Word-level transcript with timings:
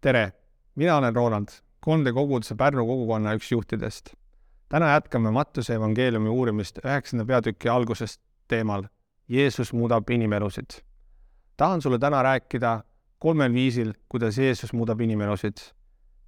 tere, 0.00 0.32
mina 0.74 0.96
olen 0.96 1.16
Roland, 1.16 1.48
3D 1.86 2.12
koguduse 2.14 2.54
Pärnu 2.54 2.86
kogukonna 2.86 3.34
üks 3.36 3.52
juhtidest. 3.52 4.14
täna 4.68 4.92
jätkame 4.92 5.30
Mattuse 5.30 5.74
evangeeliumi 5.74 6.28
uurimist 6.28 6.78
üheksanda 6.84 7.24
peatüki 7.24 7.68
algusest 7.68 8.20
teemal 8.48 8.84
Jeesus 9.28 9.72
muudab 9.72 10.10
inimelusid. 10.10 10.70
tahan 11.56 11.82
sulle 11.82 11.98
täna 11.98 12.22
rääkida 12.22 12.80
kolmel 13.18 13.52
viisil, 13.52 13.92
kuidas 14.08 14.38
Jeesus 14.38 14.72
muudab 14.72 15.00
inimelusid. 15.00 15.56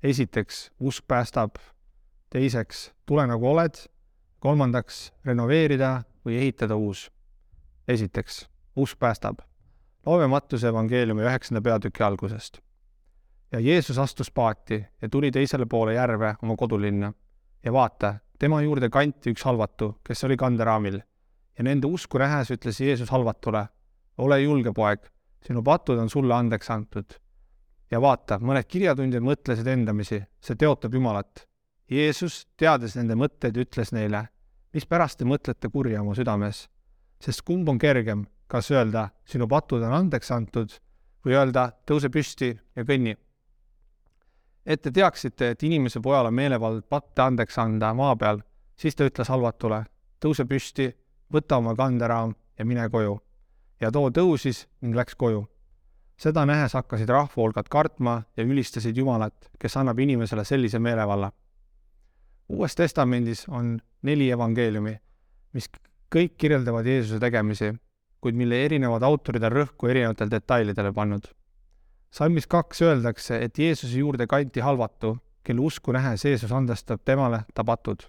esiteks, 0.02 0.70
usk 0.80 1.04
päästab, 1.08 1.56
teiseks, 2.30 2.92
tule 3.06 3.26
nagu 3.26 3.48
oled, 3.50 3.74
kolmandaks, 4.38 5.12
renoveerida 5.24 6.02
või 6.26 6.36
ehitada 6.36 6.76
uus. 6.76 7.10
esiteks, 7.88 8.48
usk 8.76 8.98
päästab. 8.98 9.38
loeme 10.06 10.26
Mattuse 10.26 10.68
evangeeliumi 10.68 11.22
üheksanda 11.22 11.62
peatüki 11.62 12.02
algusest 12.02 12.60
ja 13.52 13.60
Jeesus 13.60 13.98
astus 13.98 14.30
paati 14.30 14.84
ja 15.02 15.08
tuli 15.08 15.30
teisele 15.30 15.66
poole 15.66 15.94
järve 15.94 16.34
oma 16.42 16.56
kodulinna. 16.56 17.12
ja 17.64 17.72
vaata, 17.72 18.14
tema 18.38 18.62
juurde 18.62 18.88
kanti 18.90 19.30
üks 19.30 19.44
halvatu, 19.44 20.00
kes 20.04 20.24
oli 20.24 20.36
kanderaamil. 20.36 21.00
ja 21.58 21.64
nende 21.64 21.86
usku 21.86 22.18
nähes 22.18 22.50
ütles 22.50 22.80
Jeesus 22.80 23.10
halvatule, 23.10 23.66
ole 24.18 24.40
julge, 24.40 24.72
poeg, 24.72 25.00
sinu 25.46 25.62
patud 25.62 25.98
on 25.98 26.10
sulle 26.10 26.34
andeks 26.34 26.70
antud. 26.70 27.18
ja 27.90 28.00
vaata, 28.00 28.38
mõned 28.38 28.64
kirjatundjad 28.64 29.22
mõtlesid 29.22 29.66
endamisi, 29.66 30.22
see 30.40 30.56
teotab 30.56 30.94
Jumalat. 30.94 31.46
Jeesus, 31.90 32.46
teades 32.56 32.96
nende 32.96 33.14
mõtteid, 33.14 33.56
ütles 33.56 33.92
neile, 33.92 34.28
mispärast 34.72 35.18
te 35.18 35.24
mõtlete 35.24 35.68
kurja 35.68 36.00
oma 36.00 36.14
südames? 36.14 36.68
sest 37.22 37.42
kumb 37.46 37.68
on 37.68 37.78
kergem, 37.78 38.24
kas 38.48 38.70
öelda, 38.70 39.10
sinu 39.24 39.46
patud 39.46 39.82
on 39.82 39.92
andeks 39.92 40.30
antud 40.30 40.72
või 41.24 41.36
öelda, 41.36 41.68
tõuse 41.86 42.08
püsti 42.10 42.48
ja 42.50 42.82
kõnni 42.82 43.14
et 44.66 44.82
te 44.82 44.90
teaksite, 44.90 45.50
et 45.50 45.62
inimese 45.62 46.00
pojal 46.00 46.28
on 46.30 46.34
meelevald 46.34 46.84
patte 46.88 47.22
andeks 47.22 47.58
anda 47.58 47.92
maa 47.94 48.16
peal, 48.16 48.40
siis 48.78 48.96
ta 48.96 49.06
ütles 49.08 49.30
halvatule, 49.32 49.82
tõuse 50.22 50.46
püsti, 50.48 50.88
võta 51.32 51.58
oma 51.58 51.74
kanderaam 51.78 52.34
ja 52.58 52.64
mine 52.64 52.88
koju. 52.90 53.20
ja 53.80 53.90
too 53.90 54.10
tõusis 54.10 54.66
ning 54.80 54.94
läks 54.94 55.14
koju. 55.14 55.46
seda 56.16 56.46
nähes 56.46 56.72
hakkasid 56.72 57.08
rahvahulgad 57.08 57.68
kartma 57.68 58.22
ja 58.36 58.44
ülistasid 58.44 58.96
Jumalat, 58.96 59.50
kes 59.58 59.76
annab 59.76 59.98
inimesele 59.98 60.44
sellise 60.44 60.78
meelevalla. 60.78 61.32
uues 62.48 62.74
Testamendis 62.74 63.48
on 63.48 63.80
neli 64.02 64.30
evangeeliumi, 64.30 65.00
mis 65.52 65.70
kõik 66.14 66.36
kirjeldavad 66.38 66.86
Jeesuse 66.86 67.18
tegemisi, 67.20 67.74
kuid 68.20 68.34
mille 68.34 68.64
erinevad 68.64 69.02
autorid 69.02 69.42
on 69.42 69.52
rõhku 69.52 69.88
erinevatele 69.88 70.30
detailidele 70.30 70.92
pannud 70.92 71.26
salmis 72.12 72.46
kaks 72.46 72.82
öeldakse, 72.82 73.38
et 73.44 73.58
Jeesuse 73.58 73.98
juurde 73.98 74.26
kanti 74.26 74.60
halvatu, 74.60 75.16
kelle 75.44 75.60
usku 75.64 75.92
nähes 75.92 76.24
Jeesus 76.24 76.52
andestab 76.52 77.00
temale 77.04 77.44
ta 77.54 77.64
patud. 77.64 78.04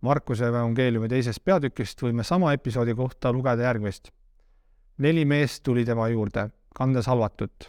Markuse 0.00 0.48
evangeeliumi 0.48 1.08
teisest 1.10 1.42
peatükist 1.44 2.02
võime 2.02 2.24
sama 2.24 2.52
episoodi 2.54 2.94
kohta 2.94 3.32
lugeda 3.32 3.62
järgmist. 3.62 4.10
neli 4.98 5.24
meest 5.24 5.62
tuli 5.62 5.84
tema 5.84 6.08
juurde, 6.08 6.48
kandes 6.74 7.06
halvatut, 7.06 7.68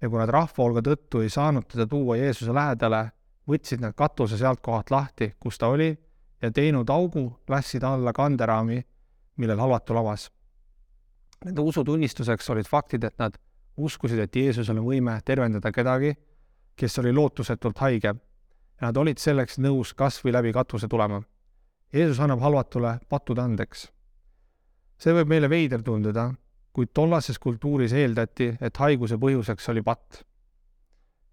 ja 0.00 0.08
kui 0.08 0.18
nad 0.18 0.28
rahvaolga 0.28 0.82
tõttu 0.82 1.22
ei 1.22 1.30
saanud 1.30 1.64
teda 1.68 1.86
tuua 1.86 2.16
Jeesuse 2.16 2.52
lähedale, 2.52 3.10
võtsid 3.48 3.80
nad 3.80 3.94
katuse 3.94 4.36
sealt 4.36 4.60
kohalt 4.60 4.90
lahti, 4.90 5.34
kus 5.40 5.58
ta 5.58 5.68
oli, 5.68 5.96
ja 6.42 6.50
teinud 6.50 6.90
augu, 6.90 7.40
lasid 7.48 7.82
alla 7.82 8.12
kanderaami, 8.12 8.82
millel 9.36 9.58
halvatu 9.58 9.94
lavas. 9.94 10.30
Nende 11.44 11.60
usutunnistuseks 11.60 12.50
olid 12.50 12.68
faktid, 12.68 13.04
et 13.04 13.18
nad 13.18 13.38
uskusid, 13.76 14.18
et 14.18 14.36
Jeesusel 14.36 14.78
on 14.78 14.86
võime 14.86 15.20
tervendada 15.24 15.72
kedagi, 15.72 16.14
kes 16.76 16.98
oli 16.98 17.12
lootusetult 17.12 17.78
haige 17.78 18.14
nad 18.80 18.96
olid 18.96 19.20
selleks 19.20 19.58
nõus 19.62 19.94
kas 19.96 20.18
või 20.24 20.34
läbi 20.36 20.52
katuse 20.52 20.88
tulema. 20.88 21.22
Jeesus 21.92 22.20
annab 22.20 22.42
halvatule 22.44 22.98
patud 23.08 23.38
andeks. 23.38 23.90
see 24.98 25.12
võib 25.12 25.28
meile 25.28 25.48
veider 25.48 25.82
tunduda, 25.82 26.32
kuid 26.72 26.92
tollases 26.92 27.38
kultuuris 27.38 27.92
eeldati, 27.92 28.56
et 28.60 28.76
haiguse 28.76 29.16
põhjuseks 29.16 29.68
oli 29.68 29.82
patt. 29.82 30.24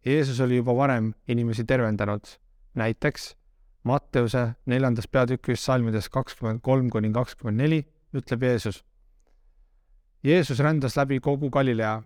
Jeesus 0.06 0.40
oli 0.40 0.58
juba 0.58 0.76
varem 0.76 1.14
inimesi 1.28 1.64
tervendanud, 1.64 2.28
näiteks 2.76 3.36
Matteuse 3.84 4.56
neljandas 4.66 5.08
peatükis 5.08 5.66
salmides 5.66 6.10
kakskümmend 6.10 6.62
kolm 6.62 6.90
kuni 6.90 7.12
kakskümmend 7.12 7.58
neli 7.58 7.82
ütleb 8.16 8.44
Jeesus. 8.44 8.84
Jeesus 10.24 10.60
rändas 10.60 10.96
läbi 10.96 11.20
kogu 11.20 11.50
Galilea 11.50 12.02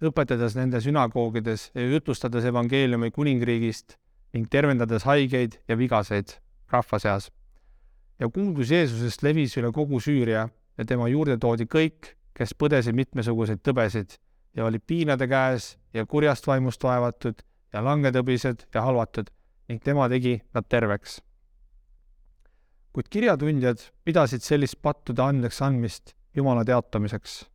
õpetades 0.00 0.56
nende 0.56 0.80
sünagoogides 0.80 1.70
ja 1.74 1.84
jutustades 1.84 2.46
evangeeliumi 2.48 3.10
kuningriigist 3.12 3.98
ning 4.32 4.48
tervendades 4.50 5.04
haigeid 5.04 5.58
ja 5.68 5.76
vigaseid 5.76 6.38
rahva 6.72 6.98
seas. 6.98 7.30
ja 8.20 8.28
kuuldus 8.28 8.70
Jeesusest 8.70 9.22
levis 9.22 9.56
üle 9.56 9.72
kogu 9.72 10.00
Süüria 10.00 10.48
ja 10.78 10.84
tema 10.84 11.08
juurde 11.08 11.36
toodi 11.38 11.66
kõik, 11.66 12.14
kes 12.34 12.54
põdesid 12.54 12.96
mitmesuguseid 12.96 13.60
tõbesid 13.64 14.16
ja 14.56 14.64
olid 14.64 14.82
piinade 14.86 15.28
käes 15.28 15.76
ja 15.94 16.06
kurjast 16.06 16.46
vaimust 16.46 16.82
vaevatud 16.84 17.42
ja 17.72 17.84
langetõbised 17.84 18.66
ja 18.74 18.82
halvatud 18.82 19.30
ning 19.68 19.82
tema 19.82 20.08
tegi 20.08 20.40
nad 20.54 20.64
terveks. 20.68 21.20
kuid 22.92 23.08
kirjatundjad 23.08 23.84
pidasid 24.04 24.42
sellist 24.42 24.80
pattude 24.82 25.22
andeks 25.22 25.62
andmist 25.62 26.14
Jumala 26.34 26.64
teatamiseks 26.64 27.50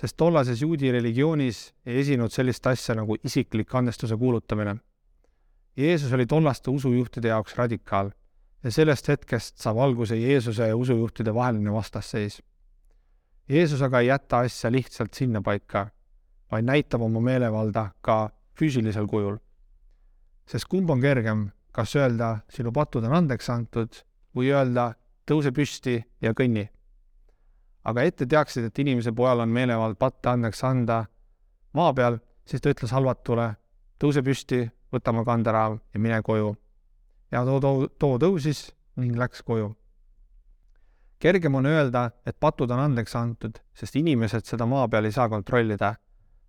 sest 0.00 0.16
tollases 0.16 0.62
juudi 0.62 0.92
religioonis 0.92 1.58
ei 1.86 1.98
esinud 2.00 2.32
sellist 2.32 2.66
asja 2.66 2.94
nagu 2.96 3.18
isiklik 3.24 3.74
andestuse 3.74 4.16
kuulutamine. 4.16 4.76
Jeesus 5.76 6.12
oli 6.12 6.26
tollaste 6.26 6.70
usujuhtide 6.70 7.28
jaoks 7.28 7.56
radikaal 7.56 8.10
ja 8.64 8.72
sellest 8.72 9.08
hetkest 9.08 9.60
saab 9.60 9.78
alguse 9.84 10.16
Jeesuse 10.16 10.68
ja 10.68 10.76
usujuhtide 10.76 11.34
vaheline 11.34 11.72
vastasseis. 11.72 12.40
Jeesus 13.48 13.82
aga 13.82 14.00
ei 14.00 14.06
jäta 14.06 14.38
asja 14.46 14.72
lihtsalt 14.72 15.14
sinnapaika, 15.14 15.86
vaid 16.50 16.64
näitab 16.64 17.02
oma 17.02 17.20
meelevalda 17.20 17.90
ka 18.00 18.30
füüsilisel 18.58 19.06
kujul. 19.06 19.36
sest 20.46 20.64
kumb 20.64 20.90
on 20.90 21.00
kergem, 21.00 21.50
kas 21.72 21.94
öelda, 21.96 22.38
sinu 22.50 22.72
patud 22.72 23.04
on 23.04 23.12
andeks 23.14 23.50
antud 23.50 24.00
või 24.34 24.50
öelda, 24.50 24.94
tõuse 25.26 25.52
püsti 25.52 26.00
ja 26.22 26.32
kõnni 26.34 26.70
aga 27.84 28.02
ette 28.02 28.26
teaksid, 28.26 28.64
et 28.68 28.78
inimese 28.78 29.12
pojal 29.16 29.40
on 29.40 29.48
meelevald 29.48 29.96
patte 29.98 30.28
andeks 30.28 30.64
anda 30.64 31.04
maa 31.72 31.92
peal, 31.94 32.18
siis 32.44 32.62
ta 32.62 32.72
ütles 32.72 32.92
halvatule, 32.94 33.46
tõuse 34.00 34.22
püsti, 34.26 34.64
võta 34.92 35.14
oma 35.14 35.24
kanderaam 35.24 35.78
ja 35.94 36.00
mine 36.00 36.22
koju. 36.22 36.54
ja 37.30 37.44
too, 37.44 37.60
too, 37.60 37.88
too 37.98 38.18
tõusis 38.18 38.70
ning 38.96 39.16
läks 39.16 39.42
koju. 39.42 39.74
kergem 41.18 41.54
on 41.54 41.66
öelda, 41.66 42.10
et 42.26 42.36
patud 42.40 42.70
on 42.70 42.80
andeks 42.80 43.16
antud, 43.16 43.60
sest 43.74 43.96
inimesed 43.96 44.44
seda 44.44 44.66
maa 44.66 44.88
peal 44.88 45.04
ei 45.04 45.12
saa 45.12 45.28
kontrollida. 45.28 45.94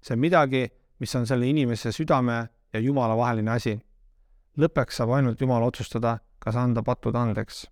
see 0.01 0.13
on 0.13 0.19
midagi, 0.19 0.69
mis 0.99 1.15
on 1.15 1.27
selle 1.27 1.47
inimese 1.47 1.91
südame 1.91 2.47
ja 2.73 2.79
Jumala 2.79 3.17
vaheline 3.17 3.51
asi. 3.51 3.79
lõppeks 4.57 4.97
saab 4.97 5.09
ainult 5.09 5.41
Jumal 5.41 5.63
otsustada, 5.63 6.19
kas 6.39 6.55
anda 6.55 6.83
patud 6.83 7.15
andeks 7.15 7.67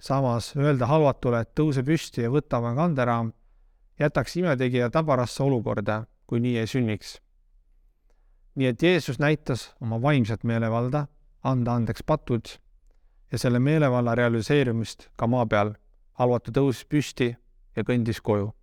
samas 0.00 0.52
öelda 0.56 0.86
halvatule, 0.86 1.40
et 1.40 1.54
tõuse 1.56 1.84
püsti 1.84 2.24
ja 2.24 2.30
võta 2.30 2.60
oma 2.60 2.74
kanderaam, 2.76 3.32
jätaks 4.00 4.36
imetegija 4.36 4.90
tabarasse 4.90 5.42
olukorda, 5.42 6.04
kui 6.26 6.40
nii 6.40 6.58
ei 6.58 6.66
sünniks. 6.66 7.20
nii 8.54 8.66
et 8.66 8.82
Jeesus 8.82 9.18
näitas 9.18 9.74
oma 9.80 10.00
vaimset 10.02 10.44
meelevalda, 10.44 11.06
anda 11.42 11.74
andeks 11.74 12.02
patud 12.02 12.48
ja 13.32 13.38
selle 13.38 13.58
meelevalla 13.58 14.14
realiseerumist 14.14 15.08
ka 15.16 15.26
maa 15.26 15.46
peal. 15.46 15.74
halvatu 16.12 16.50
tõusis 16.50 16.86
püsti 16.88 17.36
ja 17.76 17.82
kõndis 17.82 18.20
koju. 18.22 18.54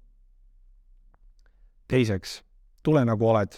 teiseks, 1.87 2.43
tule 2.83 3.05
nagu 3.05 3.27
oled. 3.27 3.57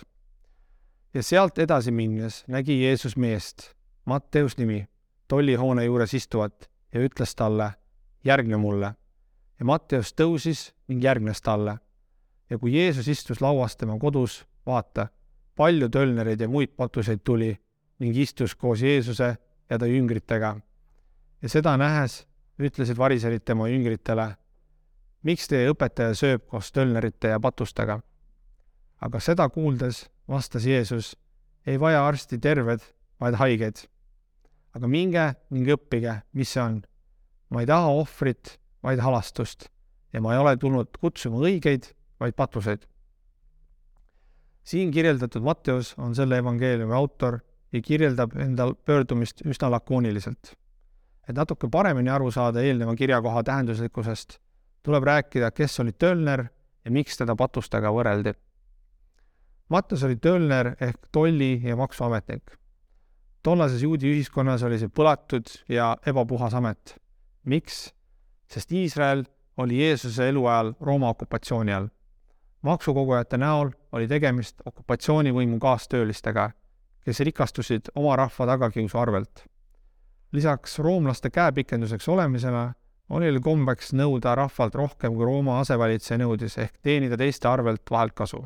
ja 1.14 1.24
sealt 1.24 1.58
edasi 1.59 1.91
minnes 1.91 2.44
nägi 2.47 2.84
Jeesus 2.84 3.17
meest, 3.17 3.76
Matteus 4.05 4.58
nimi, 4.58 4.88
tollihoone 5.28 5.85
juures 5.85 6.14
istuvat 6.14 6.70
ja 6.96 7.02
ütles 7.03 7.36
talle, 7.36 7.72
järgne 8.24 8.58
mulle. 8.58 8.94
ja 9.59 9.66
Matteus 9.66 10.14
tõusis 10.14 10.72
ning 10.88 11.03
järgnes 11.03 11.42
talle. 11.42 11.78
ja 12.50 12.58
kui 12.58 12.74
Jeesus 12.76 13.08
istus 13.08 13.42
lauas 13.42 13.76
tema 13.76 14.00
kodus, 14.00 14.46
vaata, 14.66 15.08
palju 15.56 15.90
tölnereid 15.90 16.42
ja 16.42 16.47
muid 16.47 16.76
patuseid 16.78 17.20
tuli 17.24 17.56
ning 18.00 18.18
istus 18.18 18.56
koos 18.56 18.82
Jeesuse 18.82 19.38
ja 19.70 19.78
ta 19.80 19.86
jüngritega. 19.86 20.56
ja 21.42 21.50
seda 21.50 21.78
nähes 21.78 22.26
ütlesid 22.59 22.97
variserid 22.97 23.44
tema 23.44 23.68
jüngritele, 23.68 24.36
miks 25.24 25.47
teie 25.47 25.70
õpetaja 25.72 26.16
sööb 26.16 26.47
koos 26.47 26.72
tölnerite 26.72 27.28
ja 27.28 27.40
patustega? 27.40 28.00
aga 29.02 29.20
seda 29.20 29.50
kuuldes 29.50 30.09
vastas 30.28 30.66
Jeesus, 30.66 31.18
ei 31.68 31.80
vaja 31.80 32.08
arsti 32.08 32.38
terved, 32.38 32.80
vaid 33.20 33.36
haiged 33.36 33.84
aga 34.75 34.89
minge 34.91 35.29
ning 35.55 35.69
õppige, 35.72 36.19
mis 36.35 36.51
see 36.51 36.61
on. 36.61 36.81
ma 37.49 37.61
ei 37.61 37.69
taha 37.69 37.93
ohvrit, 37.95 38.57
vaid 38.83 38.99
halastust 38.99 39.69
ja 40.13 40.22
ma 40.22 40.33
ei 40.33 40.39
ole 40.41 40.55
tulnud 40.57 40.97
kutsuma 40.99 41.41
õigeid, 41.43 41.91
vaid 42.19 42.35
patuseid. 42.35 42.85
siin 44.63 44.91
kirjeldatud 44.91 45.43
Matteus 45.43 45.93
on 45.97 46.16
selle 46.16 46.39
evangeeliumi 46.41 46.93
autor 46.93 47.39
ja 47.72 47.81
kirjeldab 47.81 48.35
enda 48.39 48.72
pöördumist 48.85 49.43
üsna 49.45 49.69
lakooniliselt. 49.72 50.55
et 51.29 51.35
natuke 51.35 51.69
paremini 51.72 52.09
aru 52.09 52.31
saada 52.31 52.61
eelneva 52.61 52.95
kirjakoha 52.95 53.43
tähenduslikkusest, 53.43 54.39
tuleb 54.83 55.03
rääkida, 55.03 55.51
kes 55.51 55.79
oli 55.79 55.91
Tölner 55.91 56.45
ja 56.85 56.91
miks 56.91 57.17
teda 57.17 57.35
patustega 57.35 57.89
võrreldi. 57.91 58.33
Matteus 59.69 60.03
oli 60.03 60.16
Tölner 60.16 60.75
ehk 60.79 61.07
tolli- 61.11 61.61
ja 61.63 61.75
maksuametnik. 61.75 62.57
Tollases 63.46 63.84
juudi 63.84 64.09
ühiskonnas 64.09 64.64
oli 64.66 64.80
see 64.82 64.90
põlatud 64.90 65.52
ja 65.70 65.94
ebapuhas 66.08 66.56
amet. 66.58 66.96
miks? 67.46 67.94
sest 68.50 68.72
Iisrael 68.72 69.24
oli 69.62 69.78
Jeesuse 69.84 70.30
eluajal 70.30 70.74
Rooma 70.82 71.09
okupatsiooni 71.14 71.74
all. 71.74 71.88
maksukogujate 72.62 73.38
näol 73.38 73.70
oli 73.92 74.08
tegemist 74.08 74.66
okupatsioonivõimu 74.66 75.59
kaastöölistega, 75.62 76.50
kes 77.06 77.20
rikastusid 77.20 77.92
oma 77.96 78.16
rahva 78.16 78.47
tagakiusu 78.53 78.97
arvelt. 78.97 79.46
lisaks 80.32 80.80
roomlaste 80.80 81.30
käepikenduseks 81.30 82.09
olemisele 82.09 82.66
oli 83.09 83.30
neil 83.30 83.40
kombeks 83.42 83.94
nõuda 83.94 84.34
rahvalt 84.36 84.76
rohkem, 84.76 85.14
kui 85.14 85.26
Rooma 85.26 85.59
asevalitseja 85.59 86.18
nõudis, 86.18 86.58
ehk 86.58 86.82
teenida 86.82 87.18
teiste 87.18 87.47
arvelt 87.47 87.92
vahelt 87.92 88.14
kasu. 88.14 88.42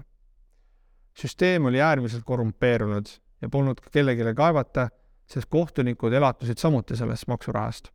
süsteem 1.16 1.66
oli 1.66 1.82
äärmiselt 1.82 2.24
korrumpeerunud 2.26 3.08
ja 3.42 3.50
polnud 3.50 3.80
kellelegi 3.92 4.34
kaevata, 4.36 4.90
sest 5.30 5.50
kohtunikud 5.50 6.14
elatusid 6.14 6.58
samuti 6.58 6.96
sellest 6.96 7.28
maksurahast 7.28 7.92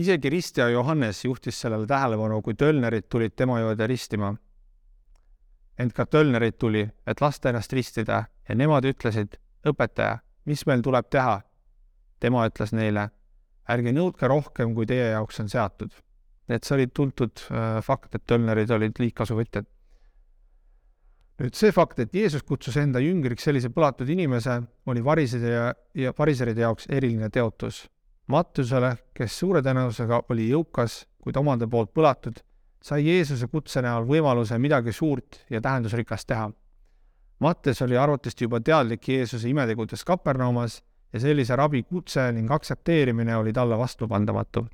isegi 0.00 0.30
ristja 0.30 0.68
Johannes 0.68 1.24
juhtis 1.24 1.60
sellele 1.60 1.86
tähelepanu, 1.86 2.40
kui 2.42 2.54
tölnerid 2.54 3.08
tulid 3.08 3.36
tema 3.36 3.60
juurde 3.60 3.86
ristima. 3.86 4.34
ent 5.80 5.94
ka 5.96 6.04
tölnerid 6.06 6.58
tuli, 6.60 6.82
et 7.06 7.20
lasta 7.20 7.48
ennast 7.48 7.72
ristida 7.72 8.24
ja 8.48 8.54
nemad 8.54 8.84
ütlesid, 8.84 9.38
õpetaja, 9.64 10.18
mis 10.44 10.66
meil 10.66 10.82
tuleb 10.84 11.08
teha? 11.08 11.40
tema 12.20 12.44
ütles 12.48 12.74
neile, 12.76 13.06
ärge 13.68 13.92
nõudke 13.96 14.28
rohkem, 14.28 14.74
kui 14.74 14.86
teie 14.86 15.10
jaoks 15.10 15.40
on 15.40 15.48
seatud. 15.48 15.92
et 16.48 16.64
see 16.64 16.74
oli 16.74 16.86
tuntud 16.86 17.40
äh, 17.50 17.80
fakt, 17.82 18.14
et 18.14 18.26
tölnerid 18.26 18.70
olid 18.70 18.98
liigkasuvõtjad. 18.98 19.66
Nüüd 21.40 21.56
see 21.56 21.72
fakt, 21.72 21.98
et 21.98 22.14
Jeesus 22.14 22.42
kutsus 22.44 22.76
enda 22.76 23.00
jüngriks 23.00 23.46
sellise 23.48 23.70
põlatud 23.72 24.08
inimese, 24.12 24.60
oli 24.86 25.04
variside 25.04 25.54
ja, 25.54 25.70
ja 25.96 26.12
variseride 26.18 26.66
jaoks 26.66 26.90
eriline 26.92 27.30
teotus 27.32 27.86
Mattusele, 28.30 28.92
kes 29.16 29.38
suure 29.40 29.58
tõenäosusega 29.64 30.20
oli 30.30 30.44
jõukas, 30.52 31.00
kuid 31.24 31.38
omade 31.40 31.66
poolt 31.70 31.90
põlatud, 31.96 32.36
sai 32.82 33.02
Jeesuse 33.08 33.48
kutse 33.50 33.82
näol 33.82 34.06
võimaluse 34.06 34.58
midagi 34.62 34.92
suurt 34.94 35.40
ja 35.50 35.60
tähendusrikast 35.60 36.28
teha. 36.30 36.46
Mattes 37.42 37.82
oli 37.82 37.98
arvatavasti 37.98 38.46
juba 38.46 38.60
teadlik 38.62 39.08
Jeesuse 39.08 39.48
imetegudest 39.50 40.06
Kapernaumas 40.06 40.78
ja 41.12 41.22
sellise 41.24 41.56
rabi 41.58 41.82
kutse 41.82 42.28
ning 42.36 42.52
aktsepteerimine 42.54 43.36
oli 43.36 43.52
talle 43.52 43.78
vastupandamatu. 43.78 44.66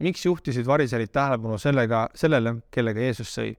miks 0.00 0.24
juhtisid 0.26 0.66
variserid 0.66 1.10
tähelepanu 1.12 1.58
sellega, 1.58 2.08
sellele, 2.14 2.54
kellega 2.70 3.00
Jeesus 3.00 3.32
sõi? 3.38 3.56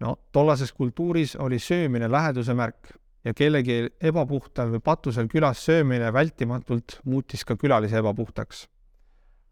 No 0.00 0.16
tollases 0.32 0.72
kultuuris 0.72 1.36
oli 1.36 1.58
söömine 1.58 2.10
läheduse 2.10 2.54
märk 2.54 2.92
ja 3.24 3.34
kellegi 3.34 3.88
ebapuhtal 4.00 4.72
või 4.72 4.82
patusel 4.84 5.28
külas 5.30 5.60
söömine 5.66 6.12
vältimatult 6.14 7.00
muutis 7.04 7.44
ka 7.44 7.56
külalise 7.56 7.98
ebapuhtaks. 7.98 8.66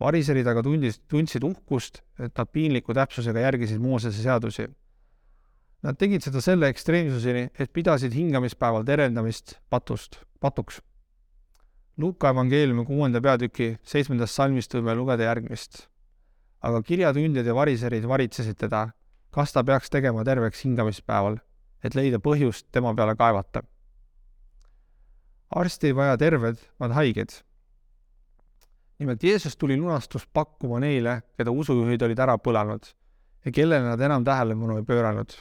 variserid 0.00 0.46
aga 0.46 0.60
tundis, 0.62 0.98
tundsid 1.08 1.44
uhkust, 1.44 2.02
et 2.20 2.34
nad 2.36 2.48
piinliku 2.52 2.92
täpsusega 2.92 3.40
järgisid 3.40 3.80
Moosese 3.80 4.20
seadusi. 4.22 4.66
Nad 5.82 5.96
tegid 5.96 6.20
seda 6.20 6.42
selle 6.44 6.68
ekstreemsuseni, 6.68 7.46
et 7.58 7.72
pidasid 7.72 8.12
hingamispäeval 8.12 8.84
terendamist 8.84 9.54
patust, 9.70 10.20
patuks. 10.40 10.82
Luka 11.96 12.28
evangeeliumi 12.28 12.84
kuuenda 12.84 13.22
peatüki 13.24 13.78
seitsmendast 13.82 14.36
salmist 14.36 14.76
võime 14.76 14.94
lugeda 14.98 15.30
järgmist. 15.30 15.86
aga 16.60 16.82
kirjatundjad 16.82 17.46
ja 17.46 17.54
variserid 17.54 18.04
varitsesid 18.04 18.56
teda, 18.58 18.88
kas 19.36 19.52
ta 19.52 19.64
peaks 19.64 19.92
tegema 19.92 20.24
terveks 20.24 20.64
hingamispäeval 20.64 21.36
et 21.86 21.96
leida 21.96 22.20
põhjust 22.22 22.68
tema 22.72 22.92
peale 22.94 23.16
kaevata. 23.16 23.62
arsti 25.56 25.86
ei 25.86 25.94
vaja 25.94 26.16
terved, 26.18 26.56
vaid 26.80 26.92
haiged. 26.92 27.34
nimelt 28.98 29.22
Jeesus 29.22 29.56
tuli 29.56 29.76
lunastust 29.76 30.28
pakkuma 30.32 30.80
neile, 30.80 31.20
keda 31.36 31.50
usujuhid 31.50 32.02
olid 32.02 32.18
ära 32.18 32.38
põlanud 32.38 32.88
ja 33.44 33.52
kellele 33.52 33.84
nad 33.84 34.00
enam 34.00 34.24
tähelepanu 34.24 34.78
ei 34.80 34.82
pööranud. 34.82 35.36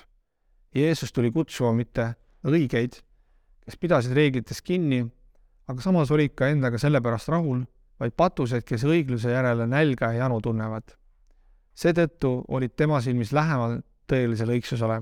Jeesus 0.76 1.14
tuli 1.16 1.32
kutsuma 1.32 1.72
mitte 1.74 2.14
õigeid, 2.46 3.00
kes 3.66 3.78
pidasid 3.80 4.14
reeglitest 4.14 4.62
kinni, 4.62 5.06
aga 5.68 5.82
samas 5.82 6.12
olid 6.12 6.36
ka 6.36 6.52
endaga 6.52 6.78
sellepärast 6.78 7.32
rahul, 7.32 7.64
vaid 8.00 8.14
patused, 8.14 8.68
kes 8.68 8.84
õigluse 8.84 9.32
järele 9.32 9.66
nälga 9.68 10.12
ja 10.12 10.26
janu 10.26 10.42
tunnevad. 10.44 10.84
Seetõttu 11.76 12.38
olid 12.48 12.76
tema 12.76 13.02
silmis 13.04 13.34
lähemal 13.36 13.82
tõelisele 14.08 14.56
õigsusele 14.58 15.02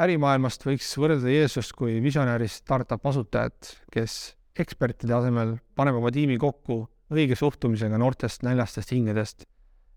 ärimaailmast 0.00 0.64
võiks 0.64 0.88
võrrelda 0.96 1.32
Jeesust 1.32 1.74
kui 1.76 1.98
visionäärist 2.04 2.62
startup 2.62 3.04
asutajat, 3.06 3.74
kes 3.92 4.34
ekspertide 4.58 5.14
asemel 5.16 5.56
paneb 5.76 5.98
oma 5.98 6.12
tiimi 6.12 6.38
kokku 6.40 6.82
õige 7.12 7.36
suhtumisega 7.36 7.98
noortest 8.00 8.44
näljastest 8.46 8.92
hingedest, 8.94 9.44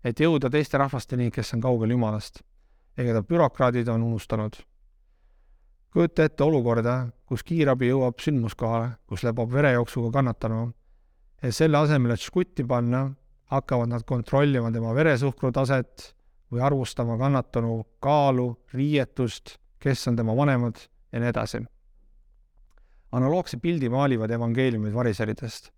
et 0.04 0.20
jõuda 0.20 0.50
teiste 0.52 0.78
rahvasteni, 0.80 1.30
kes 1.32 1.54
on 1.56 1.64
kaugel 1.64 1.94
Jumalast. 1.96 2.42
Ja 2.96 3.04
keda 3.04 3.22
bürokraadid 3.22 3.88
on 3.92 4.02
unustanud. 4.02 4.56
kujuta 5.92 6.24
ette 6.24 6.44
olukorda, 6.44 7.08
kus 7.24 7.42
kiirabi 7.42 7.88
jõuab 7.88 8.20
sündmuskohale, 8.20 8.96
kus 9.08 9.22
lebab 9.24 9.52
verejooksuga 9.52 10.10
kannatanu. 10.12 10.72
Ja 11.42 11.52
selle 11.52 11.78
asemel, 11.78 12.12
et 12.12 12.20
žgutti 12.20 12.64
panna, 12.64 13.14
hakkavad 13.52 13.88
nad 13.88 14.02
kontrollima 14.06 14.72
tema 14.72 14.94
veresuhkru 14.94 15.52
taset 15.52 16.12
või 16.52 16.62
arvustama 16.62 17.18
kannatanu 17.18 17.84
kaalu, 18.02 18.50
riietust 18.74 19.56
kes 19.86 20.08
on 20.08 20.16
tema 20.16 20.36
vanemad 20.36 20.76
ja 21.12 21.20
nii 21.20 21.28
edasi. 21.30 21.64
analoogse 23.12 23.56
pildi 23.56 23.88
maalivad 23.88 24.30
evangeeliumid 24.30 24.92
variseridest. 24.92 25.70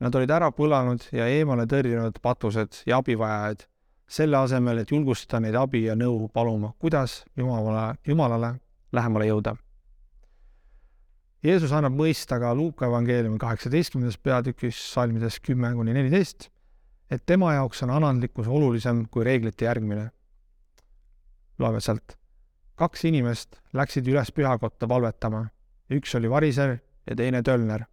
Nad 0.00 0.14
olid 0.14 0.30
ära 0.30 0.48
põlanud 0.54 1.02
ja 1.12 1.26
eemale 1.28 1.66
tõrjunud 1.68 2.20
patused 2.22 2.78
ja 2.86 3.00
abivajajaid, 3.02 3.66
selle 4.08 4.38
asemel, 4.38 4.78
et 4.78 4.90
julgustada 4.90 5.40
neid 5.42 5.58
abi 5.58 5.84
ja 5.84 5.96
nõu 5.98 6.28
paluma, 6.32 6.72
kuidas 6.78 7.24
Jumalale, 7.36 7.98
Jumalale 8.06 8.54
lähemale 8.92 9.26
jõuda. 9.26 9.56
Jeesus 11.42 11.74
annab 11.74 11.98
mõista 11.98 12.38
ka 12.38 12.54
Luuka 12.54 12.86
evangeeliumi 12.86 13.38
kaheksateistkümnendas 13.42 14.18
peatükis, 14.22 14.78
salmides 14.94 15.40
kümme 15.42 15.74
kuni 15.74 15.92
neliteist, 15.92 16.48
et 17.12 17.22
tema 17.26 17.52
jaoks 17.52 17.82
on 17.84 17.90
anandlikkus 17.92 18.48
olulisem 18.48 19.04
kui 19.10 19.24
reeglite 19.24 19.64
järgmine. 19.64 20.10
loeme 21.58 21.80
sealt 21.80 22.16
kaks 22.80 23.04
inimest 23.04 23.60
läksid 23.76 24.08
üles 24.08 24.32
pühakotta 24.32 24.88
palvetama. 24.88 25.46
üks 25.92 26.16
oli 26.16 26.30
variser 26.30 26.78
ja 27.06 27.16
teine 27.16 27.42
tölner. 27.42 27.84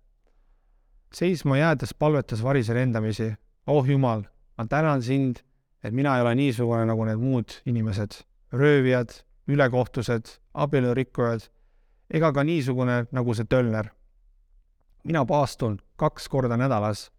seisma 1.14 1.58
jäädes 1.58 1.94
palvetas 1.94 2.44
variser 2.44 2.78
endamisi. 2.78 3.34
oh 3.68 3.86
Jumal, 3.90 4.24
ma 4.58 4.66
tänan 4.66 5.02
sind, 5.02 5.44
et 5.84 5.94
mina 5.94 6.16
ei 6.16 6.22
ole 6.22 6.36
niisugune 6.36 6.86
nagu 6.86 7.06
need 7.06 7.20
muud 7.20 7.62
inimesed, 7.66 8.24
röövijad, 8.52 9.10
ülekohtused, 9.48 10.40
abielurikkujad 10.54 11.50
ega 12.10 12.32
ka 12.34 12.44
niisugune 12.44 13.06
nagu 13.12 13.34
see 13.34 13.46
tölner. 13.46 13.92
mina 15.04 15.26
paastun 15.26 15.80
kaks 15.96 16.30
korda 16.30 16.58
nädalas, 16.58 17.12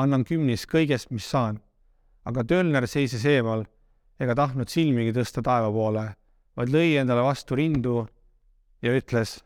annan 0.00 0.24
kümnis 0.24 0.66
kõigest, 0.66 1.10
mis 1.10 1.26
saan. 1.30 1.60
aga 2.24 2.44
tölner 2.44 2.86
seisis 2.86 3.24
eemal 3.24 3.64
ega 4.20 4.34
tahtnud 4.34 4.68
silmigi 4.68 5.12
tõsta 5.16 5.42
taeva 5.42 5.70
poole 5.72 6.10
vaid 6.60 6.72
lõi 6.74 6.96
endale 7.00 7.22
vastu 7.24 7.56
rindu 7.56 8.02
ja 8.84 8.92
ütles, 8.96 9.38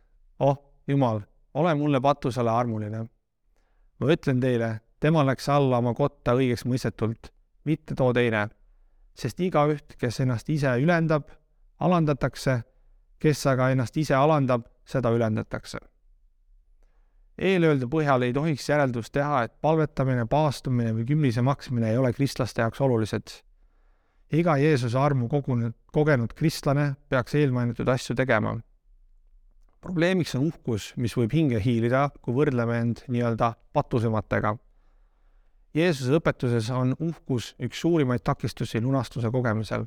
oh 0.43 0.59
Jumal, 0.87 1.23
ole 1.55 1.75
mulle 1.79 2.01
patusele 2.01 2.51
armuline. 2.51 3.07
ma 3.99 4.11
ütlen 4.11 4.41
teile, 4.41 4.81
tema 5.01 5.23
läks 5.25 5.49
alla 5.49 5.79
oma 5.79 5.95
kotta 5.95 6.35
õigeks 6.35 6.67
mõistetult, 6.67 7.31
mitte 7.65 7.95
too 7.95 8.13
teine, 8.13 8.49
sest 9.15 9.41
igaüht, 9.41 9.95
kes 9.99 10.21
ennast 10.21 10.49
ise 10.51 10.75
ülendab, 10.83 11.31
alandatakse, 11.79 12.63
kes 13.19 13.47
aga 13.47 13.71
ennast 13.71 13.97
ise 13.97 14.15
alandab, 14.15 14.67
seda 14.85 15.15
ülendatakse. 15.15 15.79
Eelöeldu 17.39 17.89
põhjal 17.91 18.23
ei 18.23 18.33
tohiks 18.33 18.69
järeldust 18.69 19.13
teha, 19.13 19.45
et 19.45 19.57
palvetamine, 19.61 20.27
paastumine 20.31 20.93
või 20.95 21.09
kümnise 21.09 21.43
maksmine 21.43 21.91
ei 21.91 21.99
ole 21.99 22.13
kristlaste 22.13 22.63
jaoks 22.63 22.81
olulised 22.81 23.41
iga 24.39 24.57
Jeesuse 24.59 24.99
armu 24.99 25.29
kogunud, 25.29 25.75
kogenud 25.93 26.33
kristlane 26.35 26.95
peaks 27.09 27.35
eelmainitud 27.35 27.89
asju 27.89 28.17
tegema. 28.17 28.59
probleemiks 29.85 30.35
on 30.35 30.47
uhkus, 30.49 30.95
mis 30.97 31.13
võib 31.13 31.35
hinge 31.37 31.59
hiilida, 31.61 32.07
kui 32.25 32.33
võrdleme 32.33 32.79
end 32.81 33.03
nii-öelda 33.05 33.51
patusematega. 33.77 34.55
Jeesuse 35.77 36.15
õpetuses 36.17 36.71
on 36.73 36.95
uhkus 36.99 37.51
üks 37.61 37.83
suurimaid 37.85 38.25
takistusi 38.25 38.81
lunastuse 38.81 39.31
kogemisel. 39.31 39.85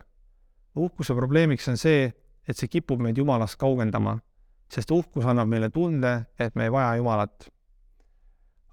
uhkuse 0.75 1.15
probleemiks 1.15 1.67
on 1.67 1.77
see, 1.77 2.13
et 2.47 2.57
see 2.57 2.67
kipub 2.67 3.01
meid 3.01 3.17
Jumalast 3.17 3.57
kaugendama, 3.57 4.19
sest 4.69 4.91
uhkus 4.91 5.25
annab 5.25 5.47
meile 5.47 5.69
tunde, 5.69 6.25
et 6.39 6.55
me 6.55 6.63
ei 6.63 6.71
vaja 6.71 6.95
Jumalat. 6.95 7.49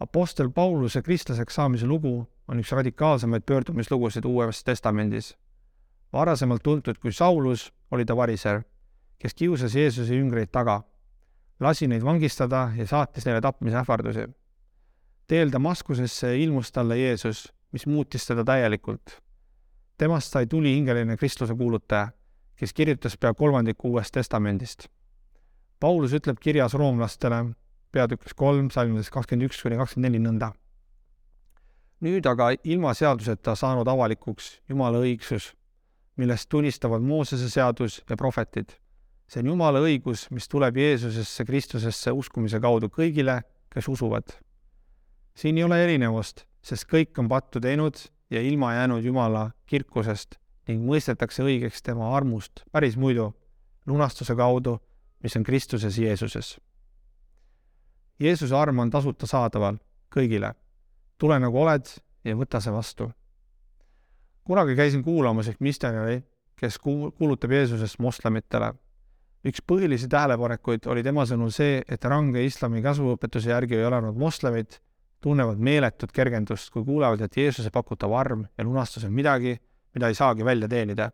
Apostel 0.00 0.50
Pauluse 0.50 1.02
kristlaseks 1.02 1.54
saamise 1.54 1.86
lugu 1.86 2.26
on 2.48 2.60
üks 2.60 2.72
radikaalsemaid 2.72 3.42
pöördumislugusid 3.46 4.24
Uues 4.24 4.64
Testamendis. 4.64 5.36
varasemalt 6.12 6.62
tuntud 6.62 6.98
kui 7.02 7.12
Saulus, 7.12 7.72
oli 7.90 8.04
ta 8.04 8.16
variser, 8.16 8.62
kes 9.18 9.34
kiusas 9.34 9.74
Jeesuse 9.74 10.14
jüngreid 10.14 10.50
taga, 10.52 10.82
lasi 11.60 11.86
neid 11.86 12.04
vangistada 12.04 12.70
ja 12.76 12.86
saatis 12.86 13.26
neile 13.26 13.40
tapmisähvardusi. 13.40 14.28
teel 15.26 15.52
Damaskusesse 15.52 16.38
ilmus 16.38 16.72
talle 16.72 16.98
Jeesus, 16.98 17.52
mis 17.72 17.86
muutis 17.86 18.26
teda 18.26 18.44
täielikult. 18.44 19.22
temast 19.98 20.32
sai 20.32 20.46
tulihingeline 20.46 21.16
kristluse 21.16 21.54
kuulutaja, 21.54 22.08
kes 22.56 22.72
kirjutas 22.72 23.16
pea 23.16 23.34
kolmandiku 23.34 23.88
Uuest 23.88 24.12
Testamendist. 24.12 24.88
Paulus 25.85 26.17
ütleb 26.17 26.41
kirjas 26.41 26.73
roomlastele 26.81 27.45
peatükis 27.93 28.33
kolm, 28.33 28.71
salmides 28.73 29.12
kakskümmend 29.12 29.50
üks 29.50 29.61
kuni 29.61 29.76
kakskümmend 29.76 30.14
neli 30.14 30.23
nõnda 30.25 30.55
nüüd 32.05 32.26
aga 32.29 32.53
ilma 32.69 32.93
seaduseta 32.95 33.55
saanud 33.57 33.88
avalikuks 33.88 34.59
Jumala 34.69 35.00
õigsus, 35.05 35.53
millest 36.21 36.50
tunnistavad 36.53 37.03
Moosese 37.03 37.49
seadus 37.50 38.03
ja 38.09 38.17
prohvetid. 38.17 38.76
see 39.29 39.41
on 39.41 39.47
Jumala 39.55 39.81
õigus, 39.81 40.26
mis 40.31 40.49
tuleb 40.49 40.76
Jeesusesse 40.76 41.45
Kristusesse 41.45 42.12
uskumise 42.12 42.61
kaudu 42.61 42.88
kõigile, 42.88 43.43
kes 43.71 43.88
usuvad. 43.88 44.25
siin 45.35 45.59
ei 45.59 45.64
ole 45.64 45.85
erinevust, 45.85 46.45
sest 46.62 46.87
kõik 46.88 47.19
on 47.19 47.29
pattu 47.29 47.61
teinud 47.61 47.97
ja 48.31 48.41
ilma 48.41 48.75
jäänud 48.75 49.05
Jumala 49.05 49.53
kirkusest 49.67 50.37
ning 50.69 50.85
mõistetakse 50.85 51.43
õigeks 51.43 51.83
tema 51.83 52.17
armust 52.17 52.64
päris 52.73 52.97
muidu, 52.97 53.35
lunastuse 53.87 54.35
kaudu, 54.37 54.79
mis 55.25 55.37
on 55.37 55.43
Kristuses 55.43 55.97
Jeesuses. 55.99 56.59
Jeesuse 58.21 58.54
arm 58.54 58.78
on 58.78 58.93
tasuta 58.93 59.26
saadaval 59.26 59.81
kõigile 60.12 60.52
tule 61.19 61.38
nagu 61.40 61.61
oled 61.62 61.90
ja 62.25 62.37
võta 62.37 62.61
see 62.61 62.73
vastu. 62.73 63.11
kunagi 64.45 64.75
käisin 64.76 65.02
kuulamas 65.02 65.49
ehk 65.49 65.61
missionäri, 65.64 66.19
kes 66.57 66.78
kuulutab 66.78 67.50
Jeesusest 67.50 67.99
moslemitele. 67.99 68.75
üks 69.45 69.61
põhilisi 69.61 70.09
tähelepanekuid 70.09 70.87
oli 70.87 71.02
tema 71.02 71.25
sõnul 71.25 71.52
see, 71.52 71.83
et 71.88 72.04
range 72.04 72.45
islami 72.45 72.83
käsuõpetuse 72.83 73.50
järgi 73.50 73.76
elanud 73.76 74.16
moslemid 74.16 74.78
tunnevad 75.21 75.59
meeletut 75.59 76.12
kergendust, 76.12 76.71
kui 76.73 76.85
kuulevad, 76.85 77.21
et 77.21 77.37
Jeesuse 77.37 77.71
pakutav 77.71 78.12
arm 78.12 78.47
ja 78.59 78.64
lunastus 78.64 79.04
on 79.04 79.12
midagi, 79.12 79.57
mida 79.95 80.09
ei 80.09 80.14
saagi 80.14 80.45
välja 80.45 80.69
teenida. 80.69 81.11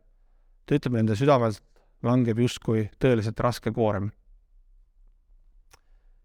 ta 0.66 0.74
ütleb, 0.74 0.92
nende 0.92 1.16
südamelt 1.16 1.62
langeb 2.02 2.38
justkui 2.38 2.90
tõeliselt 2.98 3.40
raske 3.40 3.72
koorem. 3.72 4.10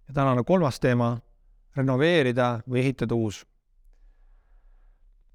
ja 0.07 0.13
tänane 0.13 0.43
kolmas 0.43 0.79
teema, 0.79 1.19
renoveerida 1.75 2.61
või 2.69 2.79
ehitada 2.79 3.15
uus 3.15 3.45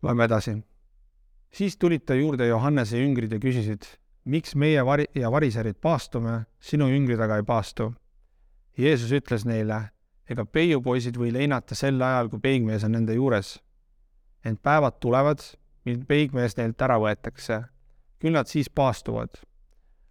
Loeme 0.03 0.25
edasi. 0.25 0.63
siis 1.53 1.77
tulid 1.77 2.07
ta 2.07 2.15
juurde 2.15 2.47
Johannese 2.47 2.97
jüngrid 2.99 3.33
ja 3.33 3.39
küsisid, 3.39 3.85
miks 4.25 4.55
meie 4.55 4.83
vari- 4.85 5.11
ja 5.15 5.31
variserid 5.31 5.77
paastume, 5.77 6.47
sinu 6.61 6.89
jüngrid 6.89 7.21
aga 7.21 7.37
ei 7.37 7.43
paastu. 7.43 7.93
Jeesus 8.79 9.13
ütles 9.13 9.45
neile, 9.45 9.91
ega 10.31 10.45
peiupoisid 10.45 11.17
või 11.17 11.33
leinata 11.33 11.75
sel 11.75 12.01
ajal, 12.03 12.29
kui 12.29 12.41
peigmees 12.41 12.85
on 12.85 12.93
nende 12.93 13.15
juures. 13.15 13.61
ent 14.45 14.63
päevad 14.63 15.01
tulevad, 15.01 15.39
mil 15.85 16.05
peigmees 16.07 16.57
neilt 16.57 16.83
ära 16.83 16.97
võetakse. 16.99 17.65
küll 18.19 18.33
nad 18.33 18.47
siis 18.47 18.71
paastuvad. 18.71 19.29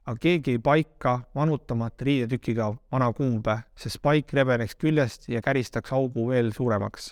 Aga 0.10 0.18
keegi 0.18 0.58
ei 0.58 0.60
paika 0.64 1.20
vanutamata 1.38 2.06
riidetükiga 2.06 2.72
vana 2.92 3.12
kuumbe, 3.14 3.60
sest 3.78 4.02
paik 4.02 4.34
rebeneks 4.34 4.76
küljest 4.76 5.30
ja 5.30 5.42
käristaks 5.46 5.94
augu 5.94 6.32
veel 6.32 6.50
suuremaks 6.56 7.12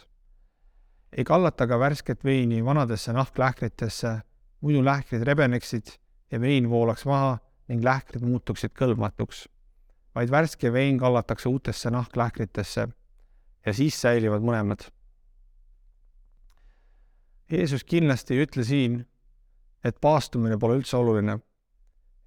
ei 1.12 1.24
kallata 1.24 1.68
ka 1.68 1.80
värsket 1.80 2.24
veini 2.24 2.66
vanadesse 2.66 3.14
nahklähkritesse, 3.14 4.20
muidu 4.62 4.84
lähkrid 4.86 5.24
rebeneksid 5.24 5.88
ja 6.32 6.42
vein 6.42 6.70
voolaks 6.70 7.06
maha 7.06 7.38
ning 7.68 7.84
lähkrid 7.84 8.24
muutuksid 8.24 8.76
kõlbmatuks. 8.78 9.48
vaid 10.16 10.32
värske 10.32 10.74
vein 10.74 10.98
kallatakse 11.00 11.50
uutesse 11.50 11.90
nahklähkritesse 11.90 12.88
ja 13.66 13.74
siis 13.74 14.02
säilivad 14.02 14.42
mõlemad. 14.42 14.88
Jeesus 17.52 17.84
kindlasti 17.84 18.34
ei 18.34 18.46
ütle 18.46 18.64
siin, 18.64 19.06
et 19.84 20.02
paastumine 20.02 20.58
pole 20.58 20.80
üldse 20.80 20.98
oluline. 20.98 21.38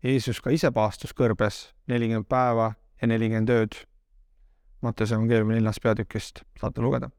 Jeesus 0.03 0.41
ka 0.41 0.51
ise 0.51 0.71
paastus 0.73 1.13
kõrbes 1.13 1.71
nelikümmend 1.87 2.29
päeva 2.29 2.73
ja 3.03 3.09
nelikümmend 3.09 3.51
ööd. 3.51 3.81
Mattiuse 4.81 5.15
evangeeliumi 5.15 5.59
neljast 5.59 5.83
peatükist 5.85 6.45
saate 6.61 6.81
lugeda 6.81 7.11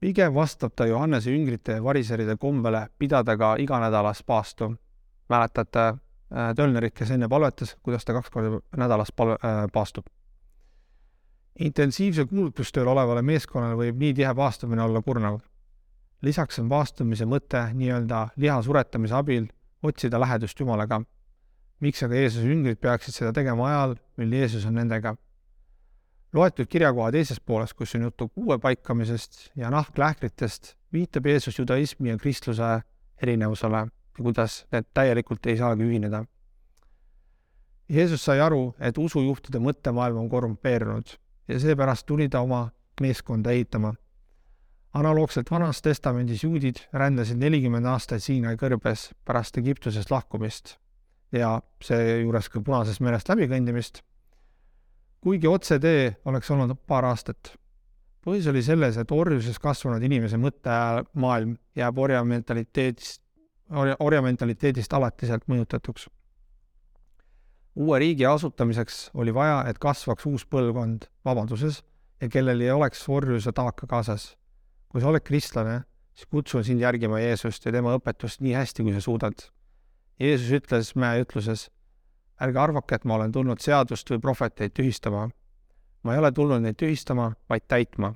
pigem 0.00 0.34
vastab 0.34 0.74
ta 0.76 0.86
Johannese 0.86 1.30
jüngrite 1.30 1.72
ja 1.72 1.84
variseride 1.84 2.36
kombele 2.36 2.86
pidada 2.98 3.36
ka 3.36 3.56
iganädalast 3.58 4.26
paastu. 4.26 4.76
mäletate 5.28 5.80
äh, 5.80 6.54
Tölnerit, 6.56 6.94
kes 6.94 7.10
enne 7.10 7.28
palvetas, 7.28 7.76
kuidas 7.82 8.04
ta 8.04 8.12
kaks 8.12 8.30
korda 8.30 8.60
nädalas 8.76 9.12
palve 9.12 9.34
äh,, 9.44 9.66
paastub? 9.72 10.06
intensiivse 11.58 12.24
kuulutustööl 12.24 12.86
olevale 12.86 13.22
meeskonnale 13.22 13.74
võib 13.74 13.96
nii 13.98 14.14
tihe 14.14 14.34
paastumine 14.34 14.82
olla 14.82 15.02
kurnav. 15.02 15.40
lisaks 16.22 16.58
on 16.58 16.68
paastumise 16.68 17.24
mõte 17.24 17.62
nii-öelda 17.74 18.28
liha 18.36 18.62
suretamise 18.62 19.14
abil 19.14 19.48
otsida 19.82 20.20
lähedust 20.20 20.60
Jumalaga. 20.60 21.00
Miks 21.80 22.02
aga 22.02 22.22
Jeesuse 22.22 22.48
jüngrid 22.48 22.80
peaksid 22.80 23.14
seda 23.14 23.32
tegema 23.36 23.68
ajal, 23.68 23.96
mil 24.16 24.32
Jeesus 24.32 24.64
on 24.68 24.78
nendega? 24.80 25.16
loetud 26.36 26.68
kirjakoha 26.68 27.10
teises 27.14 27.40
pooles, 27.40 27.72
kus 27.74 27.94
on 27.96 28.06
juttu 28.08 28.28
kuue 28.28 28.58
paikamisest 28.60 29.50
ja 29.56 29.70
nahklähkritest, 29.72 30.74
viitab 30.92 31.26
Jeesus 31.26 31.58
judaismi 31.58 32.08
ja 32.08 32.16
kristluse 32.18 32.80
erinevusele 33.22 33.76
ja 33.76 34.22
kuidas 34.22 34.64
need 34.72 34.88
täielikult 34.94 35.46
ei 35.46 35.56
saagi 35.56 35.86
ühineda. 35.86 36.24
Jeesus 37.88 38.24
sai 38.24 38.40
aru, 38.42 38.74
et 38.80 38.98
usujuhtide 38.98 39.62
mõttemaailm 39.62 40.24
on 40.24 40.28
korrumpeerunud 40.28 41.14
ja 41.48 41.60
seepärast 41.62 42.06
tuli 42.06 42.28
ta 42.28 42.40
oma 42.40 42.68
meeskonda 43.00 43.50
ehitama. 43.50 43.94
analoogselt 44.92 45.50
Vanas 45.50 45.82
Testamendis 45.82 46.42
juudid 46.44 46.76
rändasid 46.92 47.36
nelikümmend 47.36 47.86
aastat 47.86 48.22
Siinai 48.22 48.56
kõrbes 48.56 49.10
pärast 49.24 49.58
Egiptusest 49.58 50.10
lahkumist 50.10 50.78
ja 51.38 51.56
seejuures 51.84 52.48
ka 52.50 52.60
Punasest 52.64 53.00
merest 53.04 53.28
läbikõndimist 53.28 54.02
kuigi 55.26 55.48
otsetee 55.50 56.16
oleks 56.24 56.50
olnud 56.54 56.76
paar 56.86 57.04
aastat. 57.04 57.56
põhjus 58.26 58.46
oli 58.50 58.62
selles, 58.62 58.96
et 58.98 59.12
orjuses 59.14 59.58
kasvanud 59.62 60.02
inimese 60.02 60.38
mõttemaailm 60.38 61.56
jääb 61.78 61.98
orja 61.98 62.24
mentaliteedist, 62.26 63.22
orja, 63.70 64.22
mentaliteedist 64.22 64.92
alatiselt 64.92 65.48
mõjutatuks. 65.50 66.06
uue 67.74 67.98
riigi 67.98 68.26
asutamiseks 68.26 69.10
oli 69.14 69.34
vaja, 69.34 69.64
et 69.68 69.78
kasvaks 69.78 70.26
uus 70.26 70.46
põlvkond 70.46 71.10
vabaduses 71.24 71.82
ja 72.20 72.28
kellel 72.28 72.60
ei 72.60 72.70
oleks 72.70 73.08
orjuse 73.08 73.52
taaka 73.52 73.86
kaasas. 73.86 74.36
kui 74.88 75.00
sa 75.00 75.08
oled 75.08 75.22
kristlane, 75.22 75.82
siis 76.14 76.26
kutsun 76.30 76.64
sind 76.64 76.80
järgima 76.80 77.18
Jeesust 77.18 77.66
ja 77.66 77.72
tema 77.72 77.98
õpetust 77.98 78.40
nii 78.40 78.54
hästi, 78.54 78.82
kui 78.82 78.92
sa 78.92 79.00
suudad. 79.00 79.34
Jeesus 80.20 80.48
ütles 80.50 80.94
mäeütluses 80.96 81.66
ärge 82.40 82.60
arvake, 82.60 82.96
et 82.96 83.04
ma 83.04 83.18
olen 83.18 83.32
tulnud 83.32 83.60
seadust 83.60 84.08
või 84.10 84.20
prohveteid 84.20 84.72
tühistama. 84.72 85.28
ma 86.02 86.14
ei 86.14 86.18
ole 86.18 86.30
tulnud 86.32 86.62
neid 86.62 86.76
tühistama, 86.78 87.32
vaid 87.48 87.66
täitma. 87.68 88.14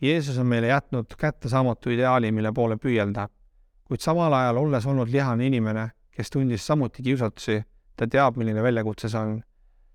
Jeesus 0.00 0.38
on 0.38 0.46
meile 0.46 0.66
jätnud 0.66 1.14
kättesaamatu 1.18 1.90
ideaali, 1.90 2.32
mille 2.32 2.52
poole 2.52 2.76
püüelda, 2.76 3.28
kuid 3.84 4.00
samal 4.00 4.32
ajal 4.32 4.56
olles 4.56 4.86
olnud 4.86 5.08
lihane 5.08 5.46
inimene, 5.46 5.90
kes 6.10 6.30
tundis 6.30 6.66
samuti 6.66 7.02
kiusatusi, 7.02 7.62
ta 7.96 8.06
teab, 8.06 8.36
milline 8.36 8.62
väljakutse 8.62 9.08
see 9.08 9.20
on. 9.20 9.42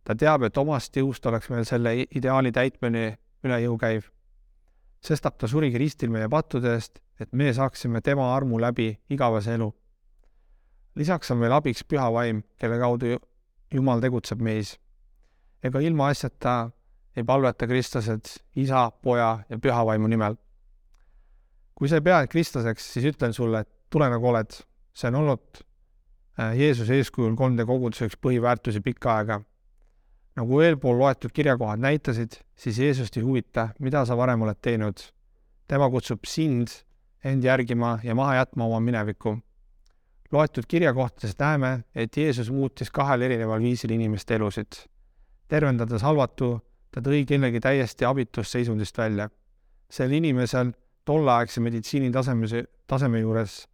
ta 0.03 0.15
teab, 0.15 0.43
et 0.43 0.57
omast 0.57 0.95
jõust 0.95 1.25
oleks 1.25 1.49
meil 1.49 1.65
selle 1.65 1.95
ideaali 2.15 2.51
täitmine 2.51 3.17
üle 3.43 3.61
jõu 3.65 3.77
käiv. 3.77 4.11
sestap 5.01 5.37
ta 5.37 5.47
surigi 5.47 5.77
ristil 5.77 6.09
meie 6.09 6.29
pattude 6.29 6.73
eest, 6.73 6.99
et 7.19 7.33
me 7.33 7.53
saaksime 7.53 8.01
tema 8.01 8.35
armu 8.35 8.59
läbi 8.59 8.99
igavese 9.09 9.53
elu 9.53 9.73
lisaks 10.95 11.31
on 11.31 11.41
meil 11.41 11.53
abiks 11.55 11.83
püha 11.87 12.09
vaim, 12.13 12.43
kelle 12.59 12.77
kaudu 12.81 13.17
Jumal 13.73 14.01
tegutseb 14.01 14.41
meis. 14.41 14.77
ega 15.63 15.79
ilmaasjata 15.79 16.71
ei 17.15 17.23
palveta 17.23 17.67
kristlased 17.67 18.29
isa, 18.59 18.91
poja 19.01 19.39
ja 19.49 19.57
püha 19.57 19.85
vaimu 19.85 20.07
nimel. 20.07 20.35
kui 21.75 21.89
sa 21.89 21.97
ei 21.97 22.05
pea 22.05 22.27
kristlaseks, 22.27 22.93
siis 22.93 23.05
ütlen 23.13 23.33
sulle, 23.33 23.63
et 23.63 23.69
tule 23.89 24.09
nagu 24.09 24.27
oled. 24.27 24.51
see 24.93 25.07
on 25.07 25.15
olnud 25.15 25.63
äh, 26.39 26.53
Jeesuse 26.57 26.99
eeskujul 27.01 27.33
3D 27.33 27.65
koguduse 27.65 28.05
üks 28.05 28.19
põhiväärtusi 28.21 28.81
pikka 28.81 29.17
aega. 29.17 29.41
nagu 30.35 30.61
eelpool 30.61 30.99
loetud 30.99 31.33
kirjakohad 31.33 31.81
näitasid, 31.81 32.37
siis 32.55 32.77
Jeesust 32.79 33.17
ei 33.17 33.23
huvita, 33.23 33.69
mida 33.79 34.05
sa 34.05 34.17
varem 34.17 34.41
oled 34.41 34.61
teinud. 34.61 35.01
tema 35.67 35.89
kutsub 35.89 36.25
sind 36.25 36.83
end 37.23 37.43
järgima 37.43 37.99
ja 38.03 38.15
maha 38.15 38.35
jätma 38.35 38.65
oma 38.65 38.79
minevikku 38.79 39.39
loetud 40.33 40.63
kirjakohtadest 40.67 41.39
näeme, 41.39 41.83
et 41.95 42.17
Jeesus 42.17 42.51
muutis 42.51 42.91
kahel 42.91 43.21
erineval 43.21 43.61
viisil 43.61 43.91
inimeste 43.91 44.35
elusid. 44.35 44.73
tervendades 45.47 46.01
halvatu, 46.01 46.57
ta 46.91 47.01
tõi 47.01 47.25
kellegi 47.29 47.59
täiesti 47.59 48.05
abitust 48.05 48.51
seisundist 48.51 48.97
välja. 48.97 49.29
sel 49.89 50.11
inimesel 50.11 50.71
tolleaegse 51.05 51.61
meditsiini 51.61 52.11
tasemise, 52.11 52.63
taseme 52.87 53.19
juures 53.19 53.67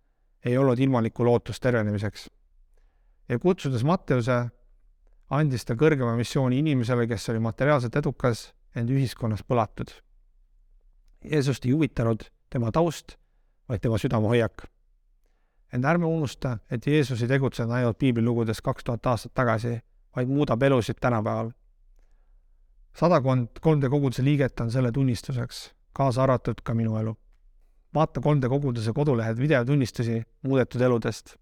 ei 0.45 0.57
olnud 0.57 0.79
ilmalikku 0.79 1.25
lootust 1.25 1.63
tervenemiseks. 1.63 2.29
ja 3.29 3.39
kutsudes 3.39 3.83
Matteuse, 3.83 4.49
andis 5.29 5.65
ta 5.65 5.73
kõrgema 5.73 6.15
missiooni 6.17 6.59
inimesele, 6.59 7.07
kes 7.07 7.29
oli 7.29 7.39
materiaalselt 7.39 7.95
edukas, 7.95 8.53
ent 8.75 8.89
ühiskonnas 8.89 9.43
põlatud. 9.47 9.93
Jeesust 11.23 11.65
ei 11.65 11.71
huvitanud 11.71 12.23
tema 12.49 12.71
taust, 12.71 13.15
vaid 13.69 13.81
tema 13.81 13.97
südamehoiak 13.97 14.67
ent 15.73 15.85
ärme 15.85 16.05
unusta, 16.05 16.57
et 16.71 16.87
Jeesus 16.87 17.21
ei 17.21 17.27
tegutsenud 17.27 17.73
ainult 17.75 17.97
piiblilugudes 17.97 18.61
kaks 18.61 18.83
tuhat 18.83 19.05
aastat 19.05 19.33
tagasi, 19.33 19.79
vaid 20.15 20.27
muudab 20.27 20.63
elusid 20.63 20.97
tänapäeval. 21.01 21.51
sadakond 22.93 23.47
3D 23.61 23.89
koguduse 23.89 24.23
liiget 24.23 24.59
on 24.59 24.71
selle 24.71 24.91
tunnistuseks, 24.91 25.73
kaasa 25.93 26.23
arvatud 26.23 26.61
ka 26.63 26.73
minu 26.73 26.97
elu. 26.97 27.17
vaata 27.93 28.21
3D 28.21 28.49
koguduse 28.49 28.93
kodulehel 28.93 29.37
videotunnistusi 29.37 30.23
muudetud 30.41 30.81
eludest. 30.81 31.35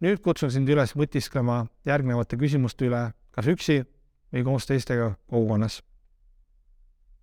nüüd 0.00 0.18
kutsun 0.18 0.50
sind 0.50 0.68
üles 0.68 0.96
mõtisklema 0.96 1.66
järgnevate 1.84 2.36
küsimuste 2.36 2.86
üle, 2.86 3.12
kas 3.30 3.46
üksi 3.46 3.84
või 4.32 4.44
koos 4.44 4.66
teistega 4.66 5.14
kogukonnas 5.30 5.82